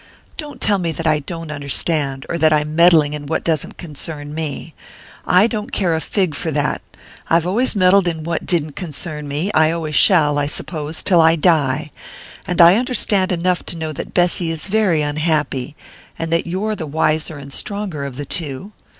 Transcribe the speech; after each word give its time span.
Don't 0.35 0.59
tell 0.59 0.79
me 0.79 0.91
that 0.93 1.05
I 1.05 1.19
don't 1.19 1.51
understand 1.51 2.25
or 2.27 2.39
that 2.39 2.51
I'm 2.51 2.75
meddling 2.75 3.13
in 3.13 3.27
what 3.27 3.43
doesn't 3.43 3.77
concern 3.77 4.33
me. 4.33 4.73
I 5.27 5.45
don't 5.45 5.71
care 5.71 5.93
a 5.93 6.01
fig 6.01 6.33
for 6.33 6.49
that! 6.49 6.81
I've 7.29 7.45
always 7.45 7.75
meddled 7.75 8.07
in 8.07 8.23
what 8.23 8.43
didn't 8.47 8.71
concern 8.71 9.27
me 9.27 9.51
I 9.53 9.69
always 9.69 9.93
shall, 9.93 10.39
I 10.39 10.47
suppose, 10.47 11.03
till 11.03 11.21
I 11.21 11.35
die! 11.35 11.91
And 12.47 12.59
I 12.59 12.77
understand 12.77 13.31
enough 13.31 13.63
to 13.67 13.77
know 13.77 13.93
that 13.93 14.11
Bessy 14.15 14.49
is 14.49 14.65
very 14.65 15.03
unhappy 15.03 15.75
and 16.17 16.33
that 16.33 16.47
you're 16.47 16.75
the 16.75 16.87
wiser 16.87 17.37
and 17.37 17.53
stronger 17.53 18.03
of 18.03 18.15
the 18.15 18.25
two. 18.25 18.71